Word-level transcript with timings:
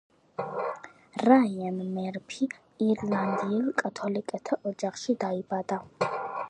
რაიან 1.29 1.77
მერფი 1.99 2.49
ირლანდიელ 2.87 3.69
კათოლიკეთა 3.83 4.61
ოჯახში 4.73 5.19
დაიბადა. 5.27 5.83